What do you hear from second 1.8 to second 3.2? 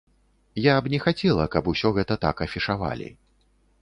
гэта так афішавалі.